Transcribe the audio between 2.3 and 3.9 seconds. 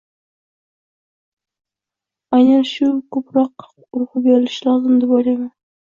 aynan shunga koʻproq